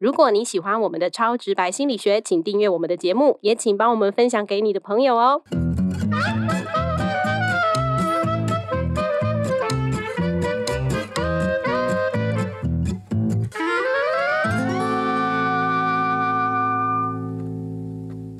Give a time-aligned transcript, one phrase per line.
[0.00, 5.42] 如果你喜欢我们的超直白心理学，请订阅我们的节目，也请帮我们分享给你的朋友哦。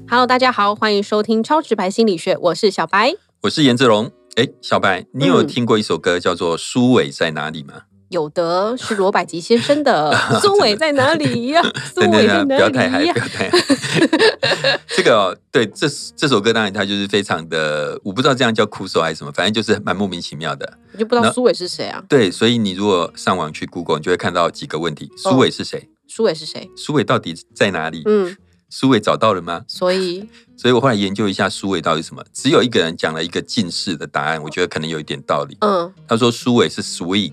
[0.09, 3.17] Hello，大家好，欢迎收听超直白心理学，我是小白。
[3.41, 4.09] 我是颜志龙。
[4.37, 7.83] 哎，小白，你有嗯听过一首歌叫做《苏伟在哪里》吗？
[8.09, 10.11] 有的是罗百吉先生的
[10.41, 11.63] 《苏伟在哪里呀？
[11.95, 13.21] 苏伟 在哪不要太嗨，里呀不？
[13.21, 14.81] 要太嗨。
[14.97, 20.79] 这个哦，对，这这首歌当然它就是非常的，我不知道这样叫酷手还是什么，反正就是蛮莫名其妙的。
[20.93, 22.03] 你就不知道那苏伟是谁啊？
[22.09, 25.89] 对，所以你如果上网去 Google，你就会看到几个问题：哦苏伟是谁？
[26.07, 26.71] 苏伟是谁？
[26.77, 28.03] 苏伟到底在哪里？
[28.07, 28.35] 嗯，
[28.71, 29.65] 苏伟找到了吗？
[29.69, 35.59] 所以 所以我后来研究一下苏伟到底什么，只有一个人讲了一个近似的答案，我觉得可能有一点道理。
[35.61, 37.33] 嗯，他说苏伟是 sweet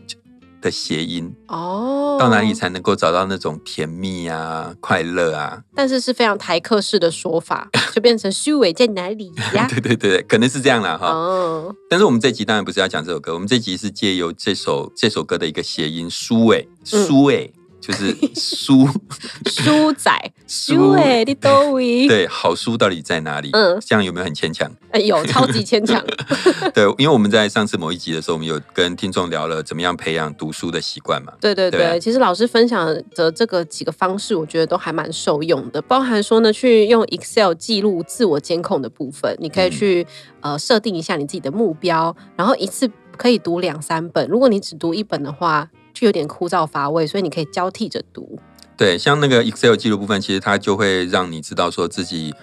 [0.65, 2.51] 的谐音，哦，到哪里？
[2.55, 5.61] 才能够找到那种甜蜜啊、快乐啊？
[5.75, 9.67] 但是是非常台客式的说法， 就变成虚伪在哪里呀？
[9.69, 11.09] 对对对，可能是这样啦哈。
[11.09, 17.53] 哦，但是我们这集当然不是要讲这首歌，我们这集是借由这首这首歌的一个谐音“苏伟”，嗯苏伟
[17.85, 18.87] 就是书
[19.45, 20.11] 书仔，
[20.47, 23.49] 苏苏伟你都位，对，好书到底在哪里？
[23.53, 24.71] 嗯这样有没有很牵强？
[24.91, 26.03] 哎有超级牵强，
[26.73, 31.33] 对，因为我们在上次某一集的时候，我们有跟听众聊了怎么样培养读书的习惯嘛。
[31.39, 40.07] 对对对啊，其实老师分享的这个几个方式，我觉得都还蛮受用的，包含说呢，去用 Excel 记录自我监控的部分，你可以嗯去、
[40.41, 48.37] 呃设定一下你自己的目标，然后一次可以读两三本，如果你只读一本的话，就有点枯燥乏味，所以你可以交替着读。
[48.77, 52.33] 对，像那个 Excel 记录部分，其实它就会让你知道说自己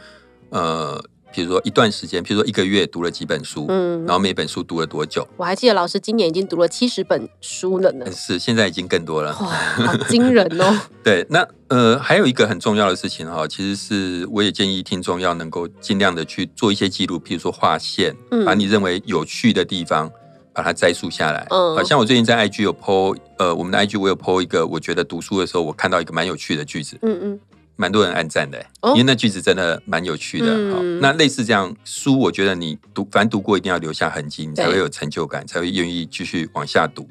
[0.48, 0.98] 呃，
[1.31, 5.28] 比如说一段时间，比如说一个月读了几本书，嗯然，后每本书读了多久。
[5.36, 9.30] 我还记得老师今年已经读了七十本书了呢，是现在已经更多了。
[9.41, 9.47] 哇，
[9.86, 10.80] 好惊人哦！
[11.05, 20.11] 对，那呃，还有一个很重要的事情哈，其实是我也建议听众要能够尽量的去做一些记录，譬如说划线，嗯把你认为有趣的地方
[20.52, 21.46] 把它摘述下来。
[21.51, 27.40] 嗯好像我最近在 IG 有 po，呃，我们的 IG 我有 po 一个，我觉得读书的时候我看到一个蛮有趣的句子，嗯嗯，
[27.77, 30.46] 蛮多人按赞的、哦因为那句子真的蛮有趣的。
[30.46, 37.08] 好嗯那类似这样书，我觉得你读，反正读过一定要留下痕迹，你才对会有成就感，才会愿意继续往下读。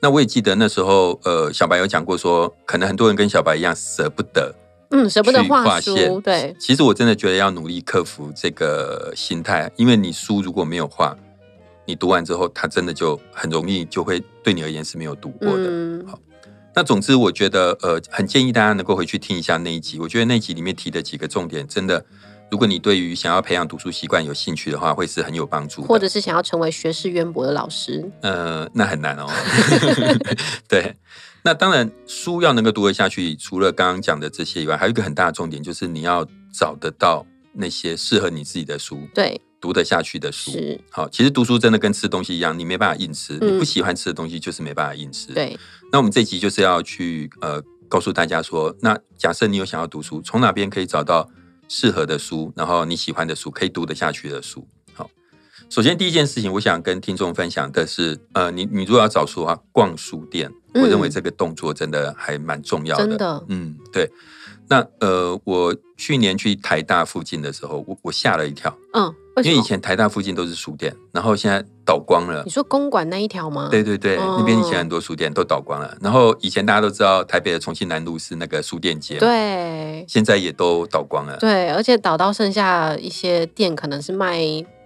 [0.00, 4.52] 那我也记得那时候，呃，小白有讲过说，可能很多人跟小白一样舍不得
[4.90, 11.16] 嗯，舍不得画书，对，其实我真的觉得要努力克服这个心态，因为你书如果没有画，
[11.92, 15.66] 你读完之后，它真的就很容易就会对你而言是没有读过的。
[15.68, 16.18] 嗯好
[16.74, 19.98] 那总之，我觉得呃，很建议大家能够回去听一下那一集。
[19.98, 22.02] 我觉得那一集里面提的几个重点，真的，
[22.50, 25.82] 如果你对于想要培养读书习惯有兴趣的话，会是很有帮助。
[25.82, 29.26] 或者是想要成为学识渊博的老师，呃，那很难哦。
[30.66, 30.96] 对，
[31.42, 40.50] 那当然书要能够读得下去，除了刚刚讲的这些以外，还有一个很大的重点，就是你要找得到那些适合你自己的书，对，读得下去的书。
[40.90, 45.56] 好，其实读书真的跟吃东西一样，你没办法硬吃，嗯你不喜欢吃的东西就是没办法硬吃。，对，
[45.92, 51.30] 那我们这集就是要去呃告诉大家说，那假设你有想要读书，从哪边可以找到
[51.68, 54.66] 适合的书，然后你喜欢的书，可以读得下去的书。
[54.94, 55.08] 好，
[55.70, 63.06] 首先第一件事情，我想跟听众分享的是，呃，你你如果要找书的话，逛书店，嗯我认为这个动作真的还蛮重要的。
[63.06, 64.10] 真的嗯，对。
[64.68, 69.14] 那呃，我去年去台大附近的时候，我我吓了一跳，嗯？
[69.36, 72.50] 因为以前台大附近都是书店，然后现在倒光了你。
[72.50, 73.68] 说公馆那一条吗？
[73.70, 75.96] 对对对，哦那边以前很多书店都倒光了。
[76.00, 81.36] 然后以前大家都知道台北的重庆南路是那个书店街，，对现在也都倒光了。
[81.38, 84.42] 对，而且倒到剩下一些店，可能是卖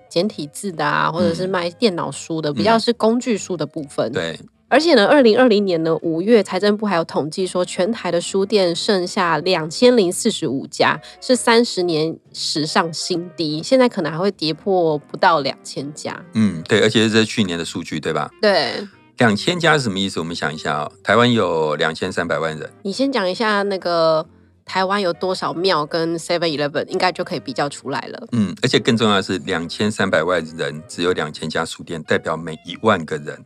[0.09, 16.21] 简体字的啊，或者是卖电脑书的，比较是工具书的部分。，嗯对，而且呢，二零二零年呢五月，财政部还有统计说，全台的书店剩下两千零四十五家，是三十年史上新低，现在可能还会跌破不到两千家。
[16.34, 18.28] 嗯，对，而且这是去年的数据，对吧？
[18.43, 18.72] 对
[19.19, 20.19] 两千家是什么意思？
[20.19, 24.27] 我们想一下哦，台湾有两千三百万人，你先讲一下那个
[24.65, 28.27] 台湾有多少庙跟 Seven Eleven，应该就可以比较出来了。
[28.33, 33.39] 嗯，而且更重要的是，两千三百万人只有两千家书店，代表每一万个人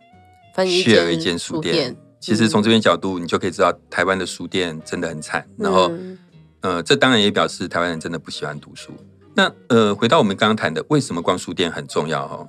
[0.65, 1.97] share 一间书店。
[2.21, 5.47] 其实从这边角度，你就可以知道台湾的书店真的很惨。
[5.57, 6.19] 然后，嗯
[6.61, 8.93] 呃，这当然也表示台湾人真的不喜欢读书。
[9.35, 12.47] 那呃，回到我们刚刚谈的，为什么逛书店很重要哈？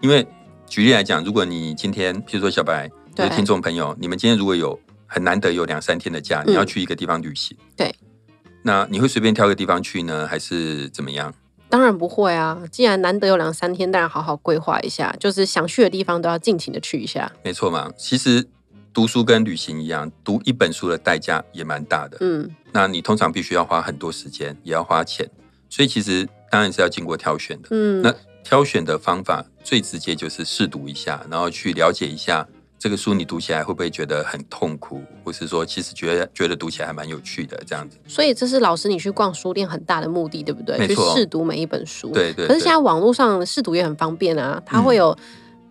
[0.00, 0.26] 因为
[0.66, 7.94] 举例来讲，如果你今天，譬如说小白，对就是听众朋友，你们今天如果有很难得有两三天的假，嗯你要去一个地方旅行，对，
[8.62, 11.34] 那你会随便挑个地方去呢，还是怎么样？
[11.70, 12.60] 当然不会啊！
[12.70, 17.30] 既然难得有两三天，当然好好规划一下，就是想去的地方都要尽情的去一下。
[17.44, 18.46] 没错嘛，其实
[18.92, 22.18] 读书跟旅行一样，读一本书的代价也蛮大的。
[22.20, 25.28] 嗯那你通常必须要花很多时间，也要花钱，
[25.68, 27.68] 所以其实当然是要经过挑选的。
[27.70, 32.46] 嗯，那挑选的方法最直接就是试读一下，然后去了解一下
[32.80, 37.98] 这个书你读起来会不会觉得很痛苦，或是说其实觉得觉得读起来还蛮有趣的这样子。
[38.08, 40.88] 所以这是老师你去逛书店很大的目的，对不对？
[40.88, 42.10] 去试读每一本书。
[42.10, 45.14] 对对对可是现在网络上试读也很方便啊，它会有、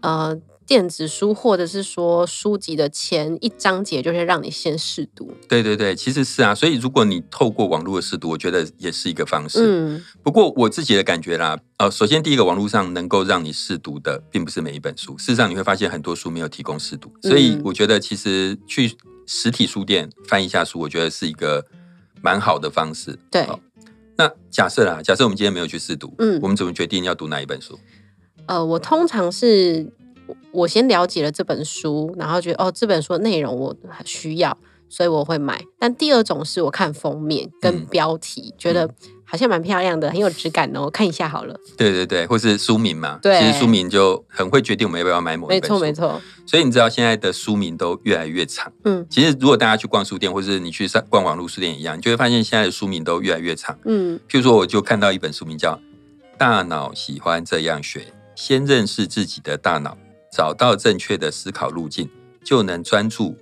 [0.02, 0.38] 呃
[0.70, 5.34] 电子书或者是说书籍的前一章节就是让你先试读。
[5.48, 9.58] 对对对，其实是啊，所以如果你透过网络的试读，我觉得也是一个方式。
[9.64, 15.18] 嗯不过我自己的感觉啦，呃，首先第一个，网络上能够让你试读的，并不是每一本书。
[15.18, 18.96] 事实上，你会发现很多书没有提供试读，所以嗯我觉得其实去
[19.26, 21.66] 实体书店翻一下书，我觉得是一个
[22.22, 23.18] 蛮好的方式。
[23.32, 23.60] 对好
[24.16, 27.80] 那假设啦，假设我们今天没有去试读，嗯我们怎么决定要读哪一本书？
[28.46, 29.92] 呃，我通常是
[30.30, 35.64] 我我先了解了这本书，然后觉得哦这本书的内容我需要，所以我会买。
[35.80, 38.90] 但第二种是我看封面跟嗯标题，觉得
[39.26, 41.56] 好像蛮漂亮的，很有质感哦，看一下好了。
[41.78, 45.76] 对对对，或是书名嘛，对其实书名就很会决定我们要不要买某一没本书。
[45.76, 48.72] 错没错，所以你知道现在的书名都越来越长。
[48.86, 53.78] 嗯其实如果大家去逛书店，或是你去上逛网络书店一样，你就会发现现在的书名都越来越长。
[53.86, 55.76] 嗯譬如说，我就看到一本书名叫
[56.38, 58.00] 《大脑喜欢这样学》，
[58.36, 59.96] 先认识自己的大脑，
[60.40, 62.10] 找到正确的思考路径，
[62.42, 63.36] 就能专注、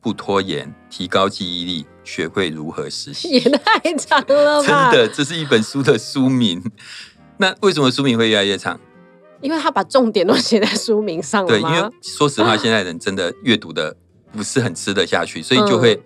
[0.00, 3.28] 不拖延，提高记忆力，学会如何实习。
[3.28, 4.70] 也太长了 真？
[4.92, 6.62] 的，这是一本书的书名。
[7.38, 8.78] 那为什么书名会越来越长？
[9.40, 11.90] 因为他把重点都写在书名上了对，因为？
[12.00, 13.96] 说实话，现在人真的阅读的
[14.30, 16.00] 不是很吃得下去，所以就会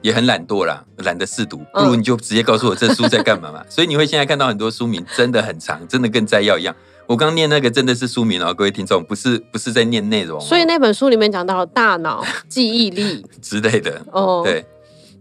[0.00, 1.58] 也很懒惰啦，懒得试读。
[1.58, 3.64] 不嗯如你就直接告诉我这书在干嘛嘛。
[3.68, 6.74] 所以你会现在看到很多书名真的很长，真的跟摘要一样。
[7.12, 14.00] 我刚念那个真的是书名哦，各位听众，不是不是在念内容、哦，所以那本书里面讲到了大脑、记忆力 之类的。
[14.10, 14.64] 哦，，对，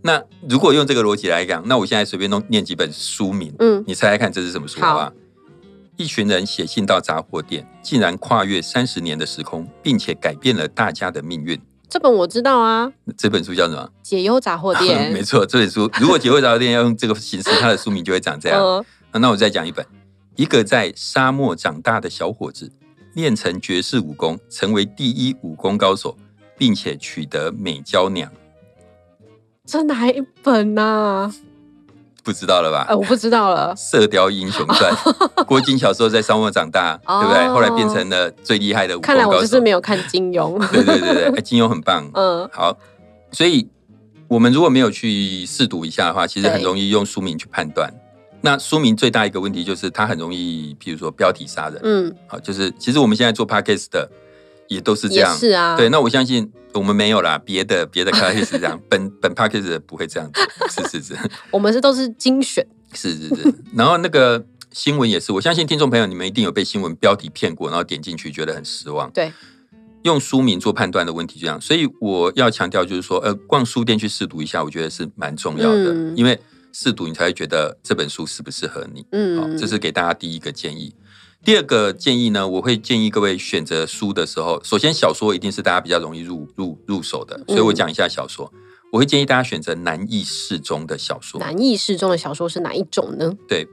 [0.02, 5.12] 那如果用这个逻辑来讲，那我现在随便弄念几本书名，嗯你猜猜看这是什么书好好吧？
[5.98, 11.60] 一群人写信到杂货店，竟然跨越三十年的时空，并且改变了大家的命运。
[11.90, 13.90] 这本我知道啊，这本书叫什么？
[14.02, 18.86] 解忧杂货店， 没错，这本书如果解忧杂货店要用这个形式，它的书名就会长这样。
[19.12, 19.86] 那我再讲一本，
[20.36, 22.72] 一个在沙漠长大的小伙子，
[23.14, 26.18] 练成绝世武功，成为第一武功高手，
[26.58, 28.32] 并且取得美娇娘，
[29.66, 31.32] 这哪一本呐、
[32.24, 32.86] 不知道了吧？
[32.90, 33.76] 呃，我不知道了。
[33.76, 34.94] 射雕英雄传》，
[35.46, 37.46] 郭靖小时候在沙漠长大，对不对？
[37.48, 39.46] 哦后来变成了最厉害的武功看来我高手。
[39.46, 40.58] 就是没有看金庸。
[40.72, 42.10] 对对对对，哎金庸很棒。
[42.14, 42.78] 嗯好，
[43.32, 43.68] 所以
[44.30, 47.94] 我们如果没有去试读一下的话，其实很容易用书名去判断。
[48.42, 51.80] 那书名最大一个问题就是它很容易，譬如说标题杀人。
[51.84, 54.10] 嗯，好，就是其实我们现在做 podcast 的
[54.68, 55.38] 也都是这也样。
[55.38, 55.78] 是啊。
[55.78, 60.42] 对，那我相信我们没有啦，别的别的 podcast 这样， 本本 podcast 的不会这样子。
[60.70, 61.18] 是是是
[61.52, 62.66] 我们是都是精选。
[62.94, 63.54] 是是是。
[63.76, 69.12] 然后那个新闻也是，我相信听众朋友你们一定有被新闻标题骗过，然后点进去觉得很失望。
[69.12, 69.32] 对，
[70.02, 76.40] 用书名做判断的问题，这样，所以我要强调就是说，呃，逛书店去试读一下，我觉得是蛮重要的，嗯因为
[76.74, 79.02] 试读你才会觉得这本书适不适合你。
[79.02, 80.94] 好，嗯，这是给大家第一个建议。
[81.44, 88.52] 第二个建议呢，我会建议各位选择书的时候，首先小说一定是大家比较容易入入入手的，所以我讲一下小说。
[88.92, 93.34] 我会建议大家选择难易适中的小说，难易适中的小说是哪一种呢？
[93.48, 93.66] 对，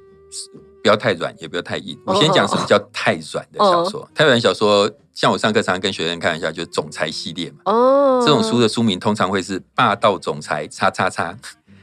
[0.81, 1.95] 不要太软，也不要太硬。
[2.07, 4.09] 哦我先讲什么叫太软的小说。
[4.15, 7.59] 太软小说，像我上课常常跟学生开玩笑，就是总裁系列嘛。
[7.65, 11.37] 哦，这种书的书名通常会是霸道总裁叉叉叉，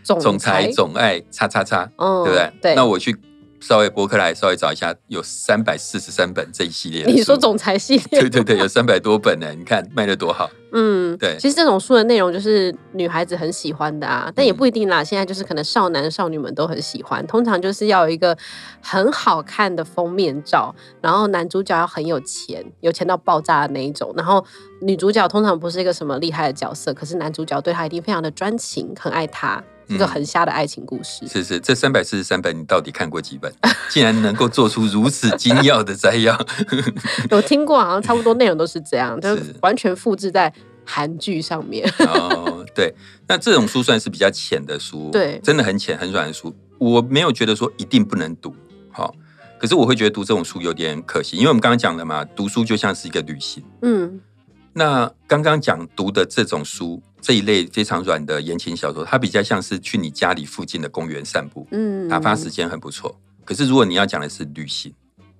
[0.05, 2.53] 总总裁总爱叉叉叉，哦对不对？
[2.61, 2.75] 对。
[2.75, 3.15] 那我去
[3.59, 7.11] 稍微博客来稍微找一下，有三百四十三本这一系列的。
[7.11, 10.49] 你说总裁系列，对对对，有三百多本呢，你看卖的多好。
[10.77, 15.01] 嗯，对其实这种书的内容就是女孩子很喜欢的啊，但也嗯不一定啦。
[15.01, 18.37] 现在就是可能少男少女们都很喜欢，通常就是要有一个
[18.81, 24.45] 很好看的封面照，然后男主角要很有钱，有钱到爆炸的那一种，然后
[24.81, 31.27] 女主角通常不是一个什么厉害的角色，可是男主角对她一定非常的专情，很爱她，这个嗯很瞎的爱情故事。
[31.27, 33.53] 是是，这三百四十三本你到底看过几本？
[33.89, 36.37] 竟然能够做出如此精要的摘要，
[37.31, 40.51] 有听过，好像差不多内容都是这样，就是是完全复制在
[40.83, 41.87] 韩剧上面。
[42.07, 42.93] 哦，对，
[43.27, 48.53] 那这种书算是比较浅的书，对真的很浅很软的书，我没有觉得说一定不能读，
[48.91, 49.13] 好、
[49.59, 53.63] 可是我会觉得读这种书有点可惜，因为我们刚刚讲了嘛，读书就像是一个旅行。
[53.81, 54.19] 嗯
[54.77, 63.19] 那刚刚讲读的这种书，这一类非常软的言情小说，它比较像是去你家里附近的公园散步，嗯，打发时间很不错。
[63.43, 64.93] 可是如果你要讲的是旅行，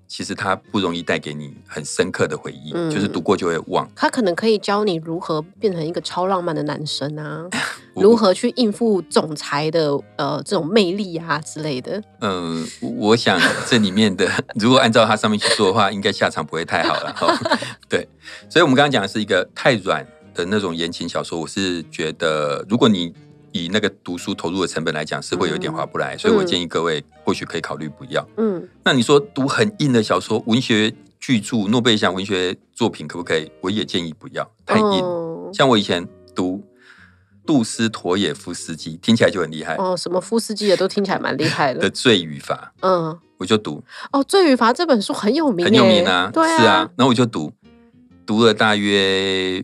[0.08, 3.88] 其实它不容易带给你很深刻的回忆，嗯就是读过就会忘。
[3.96, 7.48] 它可能可以教你如何变成一个超浪漫的男生啊，
[7.94, 12.02] 如何去应付总裁的呃这种魅力啊之类的。
[12.22, 17.28] 嗯，我想这里面的，如果按照它上面去做的话，应该下场不会太好了哈。
[17.88, 18.08] 对，
[18.50, 20.04] 所以我们刚刚讲的是一个太软
[20.36, 23.12] 的那种言情小说，我是觉得，如果你
[23.52, 28.28] 以那个读书投入的成本来讲，是会有一点划不来，所以我建议各位或许可以考虑不要。
[28.38, 33.50] 嗯，那你说读很硬的小说、文学巨著、诺贝尔奖文学作品可不可以？
[33.62, 34.84] 我也建议不要，太硬。
[34.84, 35.22] 哦
[35.54, 36.62] 像我以前读
[37.46, 41.90] 杜斯妥也夫斯基，听起来就很厉害哦，什么夫斯基也都听起来蛮厉害的的。
[41.90, 43.82] 罪与罚，嗯，我就读。
[44.12, 47.54] 哦，《罪与罚》这本书很有名，很有名啊，对啊，是啊，，然后我就读，
[48.26, 49.64] 读了大约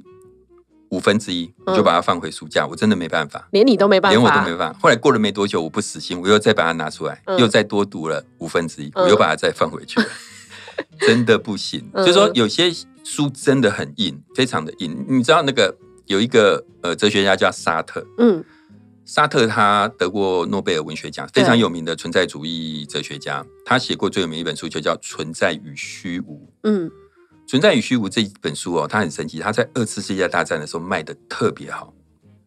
[0.92, 4.80] 五分之一，我就把它放回书架，我真的没办法，连你都没办法，连我都没办法。
[4.80, 10.08] 后来过了没多久，我不死心，我又再把它拿出来，嗯又再多读了五分之一，嗯我又把它再放回去了，
[11.00, 11.90] 真的不行。
[11.94, 12.72] 嗯 就说有些
[13.04, 15.06] 书真的很硬，非常的硬。
[15.08, 15.76] 你知道那个
[16.08, 18.44] 有一个呃哲学家叫沙特，嗯
[19.06, 23.46] 沙特他得过诺贝尔文学奖，非常有名的存在主义哲学家。
[23.66, 26.36] 他写过最有名一本书就叫《存在与虚无》。
[26.64, 26.90] 嗯，
[27.52, 31.94] 《存在与虚无》这一本书哦，它很神奇，它在二次世界大战的时候卖的特别好，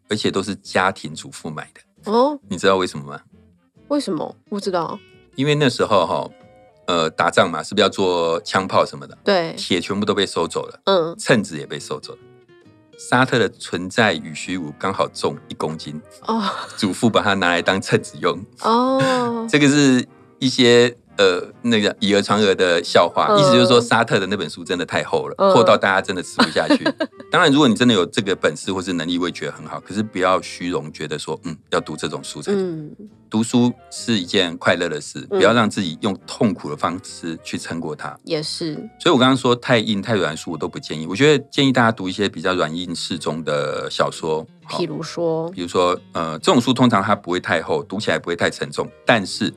[0.09, 2.11] 而且都是家庭主妇买的。
[2.11, 3.21] 哦，你知道为什么吗？
[3.89, 4.35] 为什么？
[4.49, 4.99] 不知道。
[5.35, 6.31] 因为那时候哈、
[6.87, 9.15] 呃，打仗嘛，是不是要做枪炮什么的？
[9.23, 12.19] 对，铁全部都被收走了，嗯，秤子也被收走了。
[12.99, 16.43] 沙特的《存在与虚无》刚好重一公斤，哦
[16.79, 18.43] 祖父把它拿来当秤子用。
[18.63, 20.09] 哦， 这个是
[20.39, 26.85] 一些呃那个以讹传讹的笑话，嗯意思就是说沙特的那本书真的太厚了，嗯厚到大家真的吃不下去。
[27.31, 29.81] 当然，如果你真的有这个本事或是能力，我也觉得很好。
[29.81, 32.53] 可是不要虚荣，觉得说嗯要读这种书才。
[32.53, 32.91] 嗯
[33.31, 38.17] 读书是一件快乐的事，嗯不要让自己用痛苦的方式去撑过它。
[38.23, 44.47] 也是，所以我刚刚说太硬太软的书我都不建议，我觉得建议大家读一些比较软硬适中的小说。
[44.67, 49.53] 好譬如说，比如说，呃，这种书通常它不会太厚，读起来不会太沉重，但是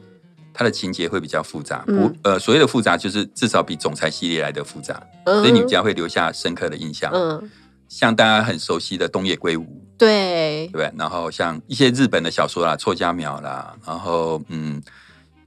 [0.58, 1.84] 它的情节会比较复杂。
[1.86, 7.12] 不嗯，呃，所谓的复杂就是至少比总裁系列来的复杂，嗯所以你比较会留下深刻的印象。
[7.14, 7.50] 嗯，
[7.88, 10.92] 像大家很熟悉的东野圭吾，对对，不对？
[10.98, 14.82] 然后像一些日本的小说啦，错家苗啦，然后嗯，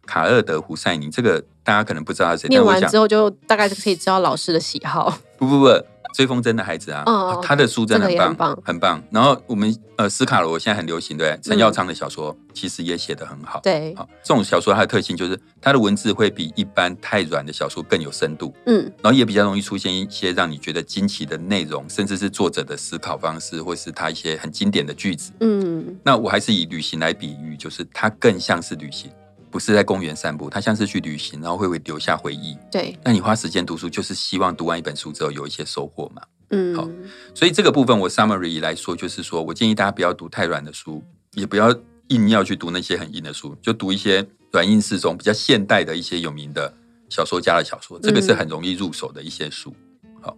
[0.07, 5.19] 卡厄德胡塞尼，这个大家可能不知道他是谁，但我想念完之后就大概就可以知道老师的喜好。
[5.37, 5.67] 不不不，
[6.15, 8.63] 追风筝的孩子啊，哦哦他的书真的很棒，很棒。
[8.65, 9.03] 很棒。
[9.11, 13.61] 然后我们呃，斯卡罗现在很流行，对，陈耀昌的小说其实也写得很好。
[13.63, 18.91] 对，好，这种小说它的特性就是它的文字会比一般太软的小说更有深度，嗯。
[19.03, 25.33] 然后也比较容易出现一些让你觉得惊奇的内容，甚至是作者的思考方式，或是他一些很经典的句子。
[25.41, 25.97] 嗯。
[26.03, 29.11] 那我还是以旅行来比喻，就是它更像是旅行，
[29.51, 32.57] 不是在公园散步，它像是去旅行，然后会会留下回忆。
[32.71, 36.23] 对，那你花时间读书，就是希望读完一本书之后有一些收获嘛。
[36.53, 36.89] 嗯好
[37.33, 41.03] 所以这个部分我 summary 来说，就是说我建议大家不要读太软的书，
[41.35, 41.73] 也不要
[42.09, 46.75] 硬要去读那些很硬的书，就读一些软硬适中、比较现代的一些有名的
[47.09, 49.73] 小说家的小说，这个是很容易入手的一些书。
[50.21, 50.37] 好，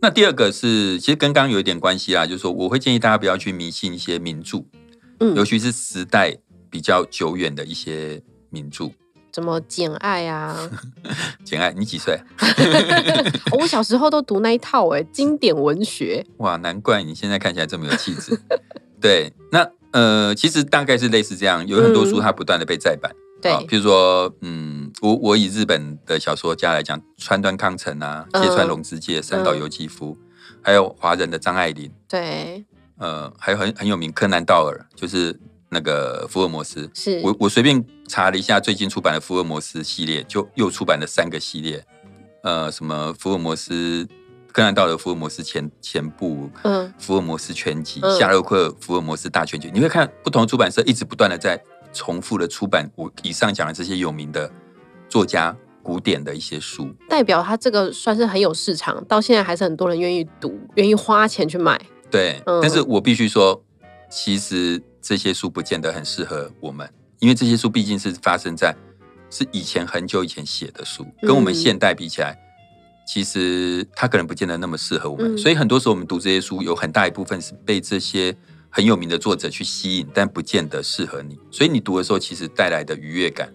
[0.00, 4.64] 那第二个是，其实跟刚刚有一点关系啦，就是说我会建议大家不要去迷信一些名著，
[5.20, 6.38] 嗯尤其是时代
[6.70, 8.90] 比较久远的一些名著。
[9.34, 10.56] 什么简爱啊？
[11.44, 12.18] 简爱，你几岁？
[13.58, 16.24] 我小时候都读那一套哎，经典文学。
[16.38, 18.40] 哇，难怪你现在看起来这么有气质。
[19.00, 23.14] 对，那呃，其实大概是类似这样，有很多书它不断的被再版。
[23.40, 30.18] 对好，譬如说，嗯，我我以日本的小说家来讲，川端康成啊，嗯芥川龙之介、三岛由纪夫，
[30.60, 32.64] 还有华人的张爱玲，对，
[32.98, 36.90] 呃，还有很很有名柯南道尔，就是那个福尔摩斯。
[36.94, 41.84] 是我我随便查了一下最近出版的福尔摩斯系列，就又出版了三个系列，
[42.42, 44.06] 呃，什么福尔摩斯、
[44.52, 54.50] 柯南道尔福尔摩斯前前部，嗯福尔摩斯全集、嗯夏洛克福尔摩斯大全集，你会看不同的出版社一直不断的在重复的出版我以上讲的这些有名的
[55.08, 56.94] 作家古典的一些书。
[57.08, 61.80] 代表他这个算是很有市场，到现在还是很多人愿意读，愿意花钱去买。
[62.10, 63.62] 对，嗯但是我必须说，
[64.10, 66.86] 其实这些书不见得很适合我们，
[67.18, 68.76] 因为这些书毕竟是发生在
[69.30, 72.38] 是以前很久以前写的书，跟我们嗯现代比起来，
[73.06, 75.34] 其实它可能不见得那么适合我们。
[75.34, 78.36] 嗯所以很多时候我们读这些书，有很大一部分是被这些
[78.68, 81.38] 很有名的作者去吸引，但不见得适合你。
[81.50, 83.50] 所以你读的时候，其实带来的愉悦感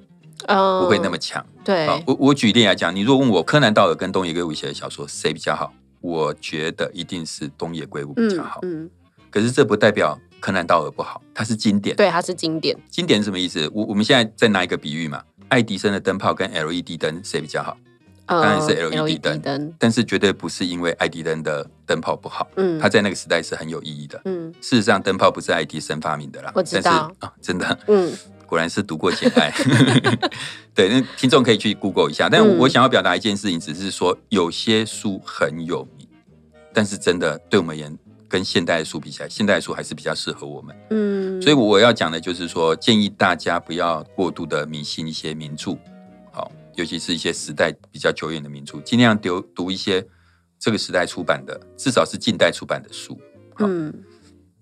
[0.48, 1.46] 嗯，不会那么强。
[1.64, 8.60] 对啊，我我举例来讲，你如果问我柯南道尔跟东野圭吾写的小说谁比较好，我觉得一定是东野圭吾比较好。
[8.64, 8.90] 嗯，
[9.30, 11.96] 可是这不代表柯南道尔不好，它是经典。
[11.96, 12.78] 对，它是经典。
[12.90, 13.66] 经典是什么意思？
[13.74, 17.78] 我我们现在再拿一个比喻嘛，爱迪生的灯泡跟 LED 灯谁比较好？
[18.26, 24.22] 呃当然是 LED LED 灯，灯，但是绝对不是因为爱迪灯的灯泡不好，嗯它在那个时代是很有意义的。
[24.26, 28.12] 嗯事实上，灯泡不是爱迪生发明的啦，我知但是道啊，真的嗯
[28.46, 29.50] 果然是读过《简爱》。
[30.76, 32.28] 对，那听众可以去 Google 一下。
[32.30, 36.06] 但嗯我想要表达一件事情，只是说有些书很有名，
[36.74, 37.98] 但是真的对我们而言，
[38.34, 40.76] 跟现代书比起来，现代书还是比较适合我们。
[40.90, 45.78] 嗯，所以我要讲的就是说，建议大家不要过度的迷信一些名著，
[46.32, 50.04] 好，尤其是一些时代比较久远的名著，尽量读读一些
[50.58, 53.16] 这个时代出版的，至少是近代出版的书。
[53.54, 53.94] 好嗯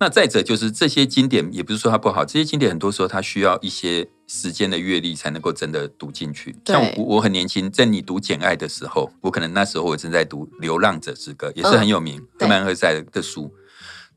[0.02, 6.54] 那再者就是这些经典，也不是说它不好，这些经典很多时候它需要一些时间的阅历才能够真的读进去。
[6.66, 13.54] 像我我很年轻，在你读《简爱》的时候，我可能那时候我正在读《流浪者之歌》，也是很有名，曼·赫塞的书。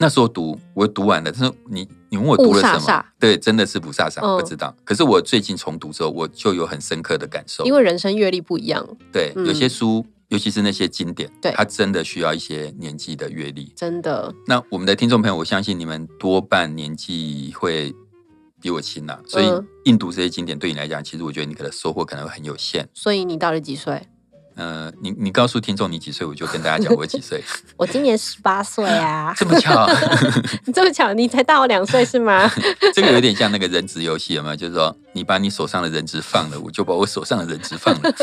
[0.04, 2.76] 那时候读，我读完了，他说你你问我读了什么？
[2.76, 4.76] 雾煞煞对，真的是不飒飒，嗯不知道。
[4.84, 7.64] 可是我最近重读之后，我就有很深刻的感受。
[7.64, 13.72] 因为人生阅历不一样，对，嗯有些书，尤其是那些经典，对它真的需要一些年纪的阅历。
[13.74, 17.90] 真的，那我们的听众朋友，我相信你们多半年纪会
[18.60, 22.86] 比我轻呐、所以嗯印读这些经典对你来讲，其实我觉得你可能收获可能会很有限。
[22.92, 24.06] 所以你到底几岁？
[24.56, 27.42] 呃，你你告诉听众你几岁，我就跟大家讲我几岁，
[27.76, 29.86] 我今年十八岁啊，这么巧，
[30.66, 32.50] 你 这么巧，你才大我两岁是吗？
[32.94, 34.56] 这个有点像那个人质游戏，有没有？
[34.56, 38.14] 就是说你把你手上的人质放了，我就把我手上的人质放了，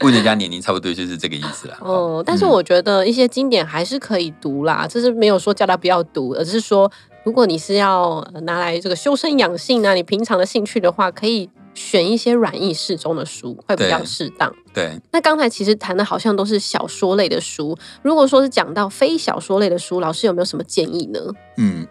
[0.00, 1.76] 问人家年龄差不多就是这个意思啦。
[1.80, 6.90] 哦，但是嗯我觉得一些经典还是可以读啦，就是没有说叫他不要读，而是说
[7.24, 14.52] 如果你是要呃拿来这个修身养性啊，你平常的兴趣的话，可以选一些软意适中的书，会比较适当。
[14.74, 21.20] 对，那刚才其实谈的好像都是小说类的书，如果说是讲到非小说类的书，老师有没有什么建议呢？
[21.58, 21.86] 嗯，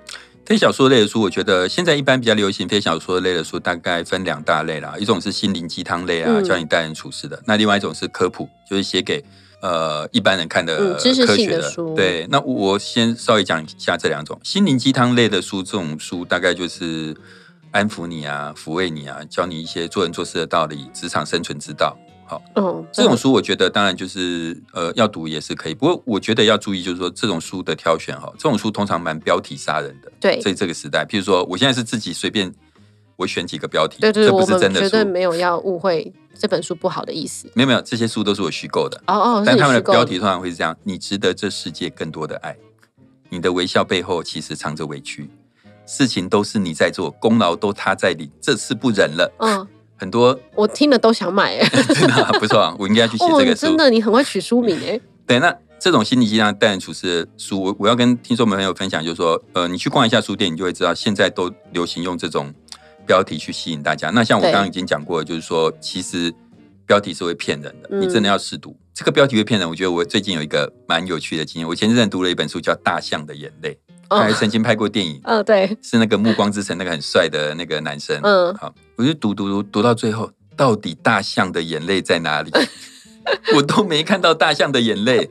[0.45, 4.95] 非小说类的书，我觉得现在一般比较流行非小说类的书，大概分两大类啦。
[4.99, 9.23] 一种是心灵鸡汤类啊，嗯教你待人处事的；那另外一种是科普，就是写给
[9.61, 17.15] 呃一般人看的、嗯知识科学性的书对，那我先稍微讲一下这两种心灵鸡汤类的书，这种书大概就是
[17.75, 21.93] 安抚你啊、抚慰你啊，教你一些做人做事的道理、职场生存之道。
[22.25, 30.09] 好，嗯，这种书我觉得当然就是呃要读也是可以，不过我觉得要注意，就是说这种书的挑选哈，这种书通常蛮标题杀人的。
[30.21, 32.49] 对在这个时代，譬如说我现在是自己随便
[33.17, 37.51] 我选几个标题，对对，这不是真的书，绝对没有要误会这本书不好的意思。
[37.53, 42.55] 没有没有，这些书都是我虚构的，哦哦，但他们的标题通常会是这样：你值得这世界更多的爱，
[43.27, 45.29] 你的微笑背后其实藏着委屈，
[45.85, 49.31] 事情都是你在做，功劳都他在领，这次不忍了。
[49.39, 49.67] 嗯，
[49.97, 51.69] 很多我听了都想买哎。
[51.93, 54.99] 真的啊不错啊，我应该去写哦，这个真的你很会取书名哎。
[55.27, 62.53] 对，那这种心理鸡汤待人处事的书，我我要跟听众朋友分享，就是说，呃，你去逛一下书店，你就会知道，现在都流行用这种
[63.05, 64.09] 标题去吸引大家。
[64.09, 66.33] 那像我对刚刚已经讲过，就是说，其实
[66.87, 68.75] 标题是会骗人的，嗯你真的要试读。
[68.93, 71.67] 这个标题会骗人，我觉得我最近有一个蛮有趣的经验。
[71.67, 73.77] 我前阵子读了一本书叫《大象的眼泪》，
[74.09, 78.19] 他还哦，曾经拍过电影，嗯，对，是那个《暮光之城》那个很帅的那个男生。
[78.23, 82.51] 嗯好，我就读读读读到最后，到底大象的眼泪在哪里？
[83.55, 85.29] 我都没看到大象的眼泪。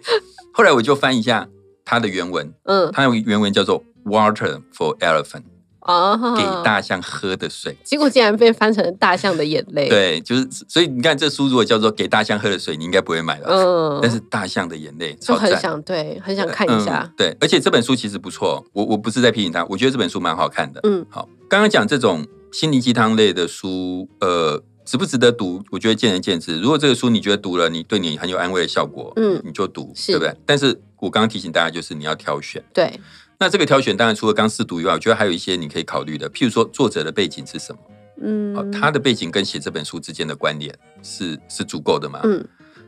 [0.53, 1.49] 后来我就翻一下
[1.85, 5.45] 他的原文，嗯，他的原文叫做 “Water for Elephant”，
[5.85, 7.77] 啊，给大象喝的水。
[7.83, 13.49] 结果竟然被翻成大象的眼泪。，对，就是所以你看，这书如果叫做“给大象喝的水”，你应该不会买了。
[13.49, 15.55] 嗯，但是大象的眼泪就很。
[15.55, 17.13] 想对，很想看一下嗯。。
[17.17, 20.81] 对，而且这本书其实不错，我我不是在批评他，我觉得这本书蛮好看的。
[20.83, 25.63] 嗯好，刚刚讲这种心灵鸡汤类的书，呃，值不值得读？
[25.71, 26.61] 我觉得见仁见智。
[26.61, 30.35] 如果这个书你觉得读了，你对你很有安慰的效果，嗯你就读，对不对？
[30.45, 32.63] 但是我刚刚提醒大家，就是你要挑选。
[32.73, 32.99] 对，
[33.45, 37.79] 那这个挑选当然除了刚试读以外，我觉得还有一些你可以考虑的，譬如说作者的背景是什么？
[38.23, 42.21] 嗯哦，，他的背景跟写这本书之间的关联是是足够的吗？
[42.25, 42.43] 嗯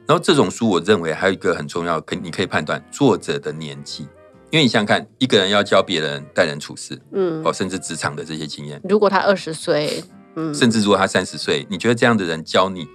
[0.06, 4.04] 然后这种书，我认为还有一个很重要，可你可以判断作者的年纪，
[4.50, 10.02] 因为你想想看，一个人要教别人待人处事，嗯哦，，甚至职场的这些经验，如果他二十岁，
[10.36, 12.88] 嗯，甚至如果他三十岁，你觉得这样的人教你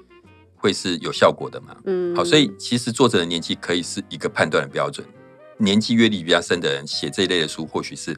[0.55, 1.75] 会是有效果的吗？
[1.85, 5.05] 嗯，好，所以其实作者的年纪可以是一个判断的标准，
[5.61, 8.17] 年纪阅历比较深的人写这一类的书，或许是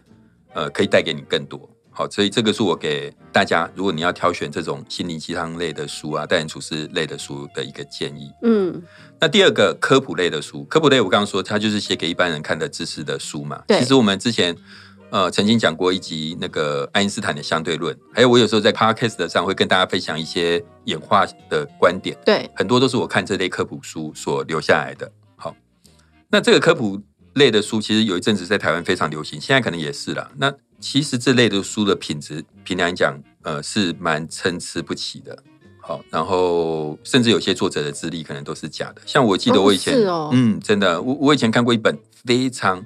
[0.53, 1.69] 呃可以带给你更多。
[1.95, 8.31] 好，所以这个是我给大家，如果你要挑选这种心灵鸡汤类的书啊，待人处事类的书的一个建议。
[8.41, 8.81] 嗯，
[9.19, 13.61] 那第二个科普类的书，科普类我刚刚说它就是写给一般人看的知识的书嘛。
[13.67, 14.57] 对其实我们之前
[15.11, 25.11] 呃曾经讲过一集那个爱因斯坦的相对论，还有我有时候在 podcast 上会跟大家分享一些演化的观点，对，很多都是我看这类科普书所留下来的。
[25.35, 25.55] 好，
[26.31, 26.99] 那这个科普
[27.33, 30.31] 类的书其实有一阵子在台湾非常流行，现在可能也是了。
[30.37, 35.37] 那其实这类的书的品质，凭良讲，呃，是蛮参差不齐的。
[35.81, 39.01] 好，然后甚至有些作者的资历可能都是假的。
[39.05, 42.83] 像我记得我以前，哦哦嗯，真的，我我以前看过一本非常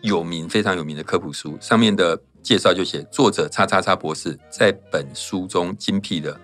[0.00, 6.36] 有名、非常有名的科普书，上面的介绍就写作者叉叉叉博士在本书中精辟的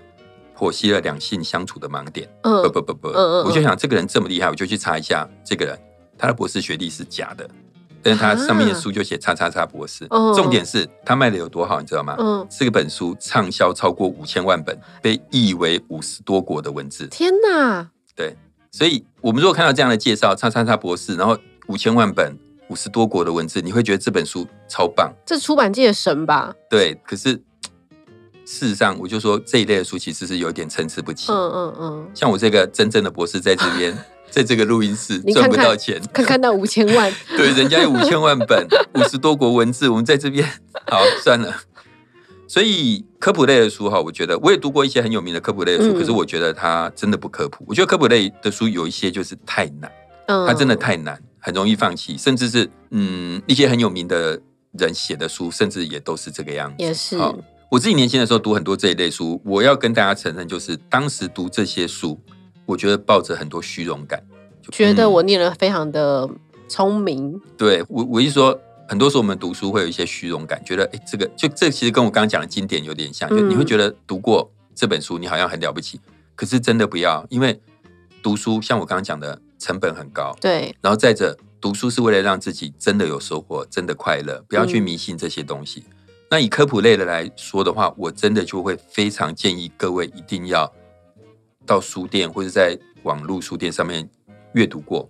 [0.57, 2.29] 剖析了两性相处的盲点。
[2.43, 5.77] 嗯不不不不，嗯嗯我就想这个人这么厉害，我就去查一下这个人，
[6.21, 7.49] 他的博士学历是假的，
[8.03, 10.07] 但是他上面的书就写叉叉叉博士。
[10.11, 12.15] 嗯重点是他卖的有多好，你知道吗？
[12.19, 17.07] 嗯，这本书畅销超过五千万本，被译为五十多国的文字。
[17.07, 18.37] 天哪，对，
[18.71, 21.37] 所以我们如果看到这样的介绍，叉叉叉博士，然后
[21.69, 22.37] 五千万本、
[22.69, 25.11] 五十多国的文字，你会觉得这本书超棒。
[25.25, 26.55] 这出版界的神吧？
[26.69, 27.33] 对，可是
[28.45, 31.31] 事实上，我就说这一类的书其实是有点参差不齐。
[31.33, 33.97] 嗯嗯嗯，像我这个真正的博士在这边，
[34.31, 40.49] 在这个录音室赚不到钱，看看那五千万， 对，人家有五千万本， 五十多国文字，我们在这边，
[40.89, 41.55] 好算了。
[42.49, 47.65] 所以科普类的书哈，我觉得我也读过一些很有名的科普类的书，嗯可是我觉得它真的不科普。
[47.69, 49.91] 我觉得科普类的书有一些就是太难，
[50.27, 54.41] 嗯，它真的太难，很容易放弃，甚至是嗯一些很有名的
[54.73, 56.77] 人写的书，甚至也都是这个样子。
[56.83, 57.17] 也是，
[57.71, 62.19] 我自己年轻的时候读很多这一类书，我要跟大家承认，就是当时读这些书，
[62.71, 64.23] 我觉得抱着很多虚荣感，
[64.71, 66.29] 觉得我念的非常的
[66.69, 68.57] 聪明，对我，我一说，
[68.89, 76.01] 很多时候我们读书会有一些虚荣感，觉得哎，诶这个就这其实跟我刚刚讲的经典有点像，就嗯你会觉得读过这本书，你好像很了不起，
[76.37, 77.61] 可是真的不要，因为
[78.23, 84.83] 读书像我刚刚讲的成本很高，对，然后再者，读书是为了让自己真的有收获，真的快乐，不要去嗯。
[84.83, 85.83] 迷信这些东西。
[86.31, 90.73] 那以科普类的来说的话，我真的就会非常建议各位一定要
[91.71, 94.09] 到书店或者在网络书店上面
[94.55, 95.09] 阅读过，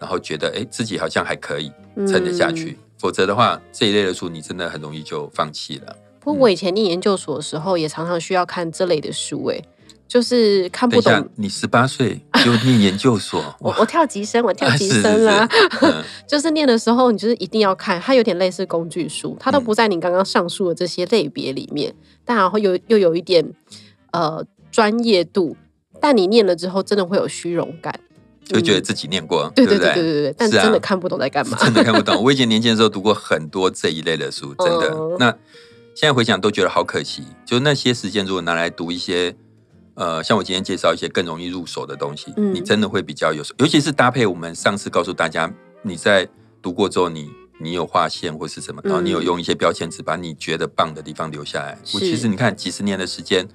[0.00, 5.96] 然后觉得哎自己好像还可以撑得下去，嗯否则的话这一类的书你真的很容易就放弃了。
[6.18, 9.62] 不过我以前念研究所的时候，也常常需要看这类的书，哎，
[10.08, 21.94] 就是看不懂。，你十八岁就念研究所， 我我跳级生，我跳级生啦、 是嗯 就是念的时候，你就是一定要看，它有点类似工具书，它都不在你刚刚上述的这些类别里面，
[22.24, 23.54] 但然后又又有一点
[24.10, 25.56] 呃专业度，
[26.00, 27.92] 但你念了之后，真的会有虚荣感，
[28.48, 31.56] 嗯就觉得自己念过，对不对对对对对，但是啊真的看不懂在干嘛。
[31.62, 32.22] 真的看不懂。
[32.22, 34.88] 我以前年轻的时候读过很多这一类的书，真的。
[34.92, 35.36] 嗯那
[35.94, 39.34] 现在回想都觉得好可惜，就那些时间如果拿来读一些，
[39.94, 46.26] 呃，像我今天介绍一些更容易入手的东西，嗯你真的会比较有，尤其是搭配我们上次告诉大家，你在
[46.62, 47.28] 读过之后，你
[47.60, 51.76] 你有划线或是什么，然后你有嗯用一些标签纸把你觉得棒的地方留下来。
[51.92, 53.46] 我其实你看几十年的时间，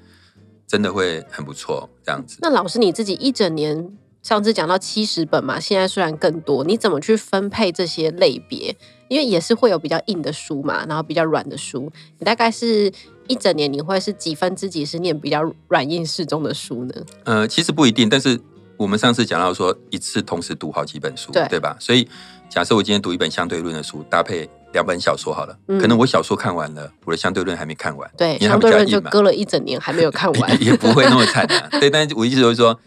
[0.67, 2.37] 真的会很不错，这样子。
[2.41, 3.89] 那老师你自己一整年，
[4.23, 8.75] 上次讲到七十本嘛，现在虽然更多，你怎么去分配这些类别？
[9.07, 11.91] 因为也是会有比较硬的书嘛，然后比较软的书。
[12.17, 12.91] 你大概是
[13.27, 16.93] 一整年你会是几分之几是念比较软硬适中的书呢？
[17.25, 18.39] 呃，其实不一定，但是
[18.77, 21.77] 我们上次讲到说一次同时读好几本书，对吧？
[21.79, 22.07] 所以
[22.49, 30.51] 假设我今天读一本相对论的书，搭配两本小说好了，嗯可能我小说看完了，我的相对论还没看完，对，因为它相对论就搁了一整年还没有看完。
[30.61, 31.67] 也 也不会那么惨啊。
[31.81, 32.79] 对，但是我意思就是说。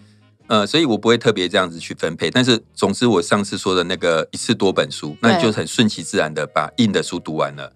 [0.51, 7.70] 呃，所以我不会特别这样子去分配，但是总之我上次说的那个一次多本书，那你就很顺其自然的把硬的书读完了，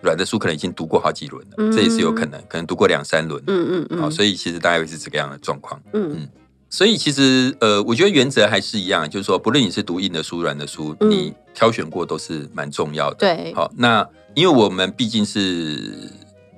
[0.00, 5.80] 软的书可能已经读过好几轮了，嗯这也是有可能，可能读过两三轮，嗯嗯嗯好、嗯，所以其实大概会是这个样的状况。
[5.92, 6.28] 嗯嗯
[6.70, 13.16] 所以其实呃，我觉得原则还是一样，就是说，不论你是读硬的书、软的书，嗯你挑选过都是蛮重要的。
[13.16, 16.10] 对，好，那因为我们毕竟是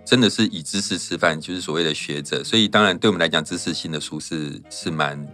[0.04, 5.24] 真的是以知识吃饭，就是所谓的学者，所以当然对我们来讲，知识性的书是是蛮，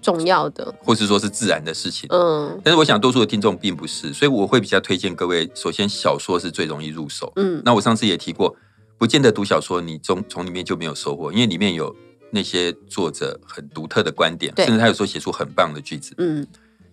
[0.00, 0.72] 重要的。
[0.80, 2.08] 或是说是自然的事情。
[2.10, 7.32] 嗯但是我想多数的听众并不是，所以我会比较推荐各位，首先小说是最容易入手。
[7.34, 8.54] 嗯，那我上次也提过，
[8.96, 11.94] 不见得读小说你从从里面就没有收获，因为里面有
[12.30, 16.14] 那些作者很独特的观点，甚至他有时候写出很棒的句子。
[16.18, 16.46] 嗯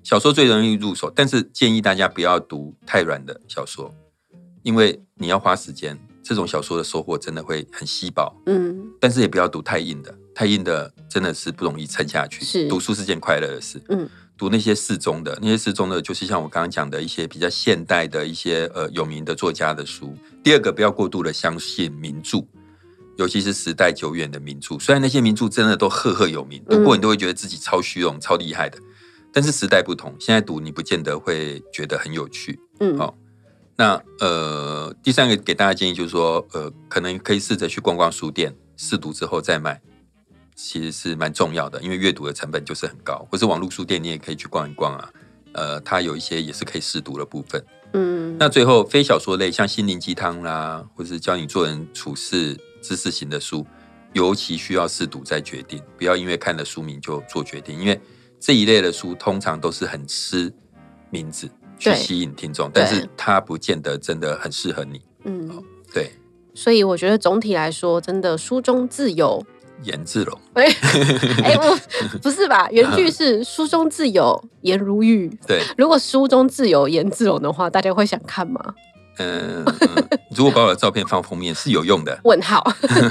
[0.04, 3.94] 小说最容易入手，但是建议大家不要读太软的小说，
[4.64, 5.98] 因为你要花时间。
[6.24, 12.44] 这种小说的收获真的会很稀薄，嗯但是也不要读太硬的，太硬的真的是不容易撑下去。
[12.44, 13.82] 是读书是件快乐的事。
[13.88, 20.14] 嗯读那些适中的，那些适中的，就是像我刚刚讲的一些比较现代的一些呃有名的作家的书。
[20.44, 22.46] 第二个，不要过度的相信名著，
[23.18, 24.78] 尤其是时代久远的名著。
[24.80, 28.78] 虽然那些名著真的都赫赫有名，读过你都会觉得自己超虚荣、超厉害的，
[29.34, 32.60] 但是时代不同，现在读你不见得会觉得很有趣。
[32.80, 33.18] 嗯，好
[33.76, 39.80] 那呃，第三个给大家建议就是说，呃，可能可以试着去逛逛书店，试读之后再买，
[40.56, 43.28] 其实是蛮重要的，因为阅读的成本就是很高。
[43.30, 45.10] 或是网络书店，你也可以去逛一逛啊。
[45.54, 47.64] 呃，它有一些也是可以试读的部分。
[47.94, 52.56] 嗯，那最后，非小说类，像心灵鸡汤啦，或是教你做人处事、
[52.88, 53.66] 知识型的书，
[54.14, 58.00] 尤其需要试读再决定，不要因为看了书名就做决定，因为
[58.40, 60.54] 这一类的书通常都是很吃
[61.10, 65.02] 名字去吸引听众，但是它不见得真的很适合你。
[65.26, 65.62] 嗯，
[65.94, 66.14] 对，
[66.54, 69.46] 所以我觉得总体来说，真的书中自有。
[69.84, 70.66] 颜志龙，哎、
[71.44, 71.80] 哎，我
[72.20, 72.68] 不是吧？
[72.72, 75.30] 原句是“书中自有颜如玉”。
[75.46, 78.74] 对，如果书中自有颜志龙的话，大家会想看吗？
[79.18, 82.20] 嗯、嗯 如果把我的照片放封面是有用的。
[82.24, 82.64] 问号。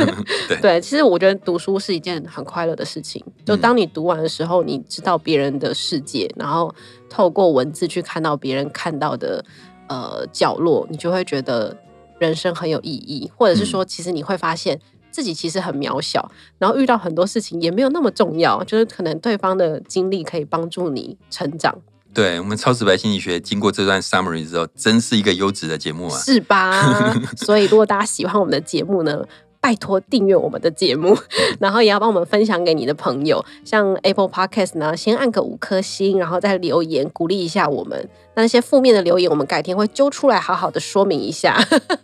[0.48, 3.24] 对对，其实我觉得读书是一件很快乐的事情。
[3.44, 6.74] 就当你读完的时候，你知道别人的世界，然后
[7.08, 9.44] 透过文字去看到别人看到的
[9.88, 11.76] 呃角落，你就会觉得
[12.18, 14.80] 人生很有意义，或者是说，其实你会发现。
[15.08, 21.74] 自己其实很渺小，然后遇到很多事情也没有那么重要，就是可能对方的经历可以帮助你成长，
[22.16, 26.18] 对我们超直白心理学经过这段 summary 之后，真是一个优质的节目啊！
[26.18, 27.12] 是吧？
[27.36, 29.22] 所以如果大家喜欢我们的节目呢，
[29.60, 31.14] 拜托订阅我们的节目，
[31.60, 33.44] 然后也要帮我们分享给你的朋友。
[33.66, 38.08] 像 Apple Podcast 呢，先按个五颗星，然后再留言鼓励一下我们。
[38.34, 41.62] 那些负面的留言，我们改天会揪出来好好的说明一下。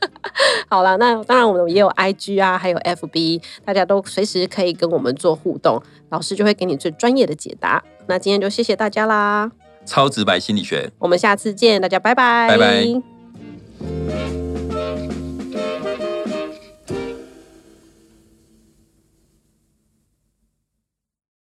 [0.69, 7.83] 好了，那当然我们也有 IG 啊，还有 FB，大家都随时可以跟我们做互动，老师就会给你最专业的解答。
[8.09, 9.51] 那今天就谢谢大家啦，
[9.85, 14.42] 超直白心理学，我们下次见，大家拜拜，拜拜。